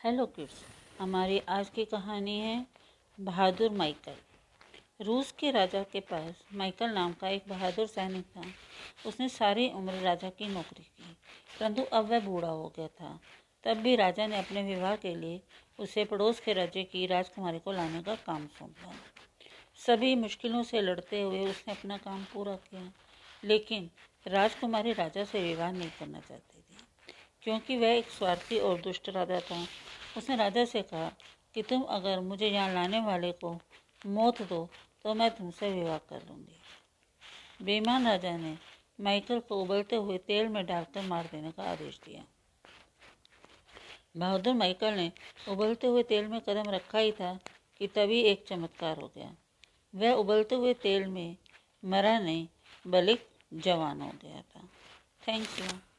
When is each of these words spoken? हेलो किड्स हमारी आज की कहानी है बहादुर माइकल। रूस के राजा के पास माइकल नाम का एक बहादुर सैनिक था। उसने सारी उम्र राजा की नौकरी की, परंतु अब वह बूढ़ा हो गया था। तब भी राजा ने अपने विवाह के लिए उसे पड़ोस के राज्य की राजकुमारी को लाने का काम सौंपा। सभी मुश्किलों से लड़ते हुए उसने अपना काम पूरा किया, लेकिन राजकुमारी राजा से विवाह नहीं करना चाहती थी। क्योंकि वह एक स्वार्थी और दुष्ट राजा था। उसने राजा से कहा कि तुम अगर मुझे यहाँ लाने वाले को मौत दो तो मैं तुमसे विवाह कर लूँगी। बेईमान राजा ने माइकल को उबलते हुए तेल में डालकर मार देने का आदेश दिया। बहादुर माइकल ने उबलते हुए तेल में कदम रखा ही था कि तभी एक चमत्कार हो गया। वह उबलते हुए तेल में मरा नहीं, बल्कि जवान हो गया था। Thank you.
हेलो 0.00 0.24
किड्स 0.26 0.52
हमारी 1.00 1.38
आज 1.48 1.68
की 1.68 1.84
कहानी 1.84 2.38
है 2.40 2.54
बहादुर 3.18 3.70
माइकल। 3.70 4.14
रूस 5.00 5.32
के 5.32 5.50
राजा 5.50 5.82
के 5.82 6.00
पास 6.00 6.40
माइकल 6.54 6.90
नाम 6.90 7.12
का 7.12 7.28
एक 7.28 7.48
बहादुर 7.48 7.86
सैनिक 7.86 8.24
था। 8.26 8.44
उसने 9.06 9.28
सारी 9.28 9.68
उम्र 9.70 9.94
राजा 9.94 10.30
की 10.30 10.48
नौकरी 10.48 10.82
की, 10.82 11.12
परंतु 11.58 11.82
अब 11.82 12.08
वह 12.10 12.20
बूढ़ा 12.20 12.48
हो 12.48 12.72
गया 12.76 12.86
था। 12.90 13.18
तब 13.64 13.82
भी 13.82 13.94
राजा 13.96 14.26
ने 14.26 14.38
अपने 14.38 14.62
विवाह 14.64 14.96
के 14.96 15.14
लिए 15.14 15.40
उसे 15.78 16.04
पड़ोस 16.04 16.40
के 16.40 16.52
राज्य 16.52 16.84
की 16.84 17.06
राजकुमारी 17.06 17.58
को 17.58 17.72
लाने 17.72 18.02
का 18.02 18.14
काम 18.16 18.46
सौंपा। 18.58 18.94
सभी 19.86 20.14
मुश्किलों 20.16 20.62
से 20.62 20.80
लड़ते 20.80 21.22
हुए 21.22 21.46
उसने 21.46 21.72
अपना 21.72 21.96
काम 21.98 22.24
पूरा 22.24 22.54
किया, 22.64 22.90
लेकिन 23.44 23.90
राजकुमारी 24.26 24.92
राजा 24.94 25.24
से 25.24 25.42
विवाह 25.42 25.72
नहीं 25.72 25.90
करना 25.98 26.20
चाहती 26.20 26.60
थी। 26.60 26.79
क्योंकि 27.42 27.76
वह 27.76 27.88
एक 27.88 28.10
स्वार्थी 28.10 28.58
और 28.58 28.80
दुष्ट 28.80 29.08
राजा 29.08 29.40
था। 29.40 29.64
उसने 30.16 30.36
राजा 30.36 30.64
से 30.64 30.82
कहा 30.82 31.10
कि 31.54 31.62
तुम 31.62 31.82
अगर 31.90 32.20
मुझे 32.20 32.48
यहाँ 32.48 32.72
लाने 32.74 33.00
वाले 33.00 33.32
को 33.32 33.58
मौत 34.06 34.42
दो 34.42 34.68
तो 35.04 35.14
मैं 35.14 35.30
तुमसे 35.30 35.70
विवाह 35.70 35.98
कर 35.98 36.22
लूँगी। 36.28 37.64
बेईमान 37.64 38.06
राजा 38.06 38.36
ने 38.36 38.56
माइकल 39.00 39.40
को 39.40 39.62
उबलते 39.62 39.96
हुए 39.96 40.18
तेल 40.18 40.48
में 40.48 40.64
डालकर 40.66 41.02
मार 41.02 41.28
देने 41.32 41.50
का 41.50 41.62
आदेश 41.62 42.00
दिया। 42.04 42.24
बहादुर 44.16 44.54
माइकल 44.54 44.94
ने 44.94 45.10
उबलते 45.48 45.86
हुए 45.86 46.02
तेल 46.02 46.26
में 46.26 46.40
कदम 46.40 46.70
रखा 46.70 46.98
ही 46.98 47.12
था 47.12 47.38
कि 47.80 47.86
तभी 47.86 48.20
एक 48.22 48.44
चमत्कार 48.48 48.98
हो 48.98 49.10
गया। 49.16 49.34
वह 49.94 50.12
उबलते 50.12 50.54
हुए 50.54 50.74
तेल 50.74 51.06
में 51.06 51.36
मरा 51.84 52.18
नहीं, 52.18 52.46
बल्कि 52.86 53.58
जवान 53.60 54.00
हो 54.00 54.10
गया 54.22 54.40
था। 54.40 54.68
Thank 55.28 55.58
you. 55.58 55.89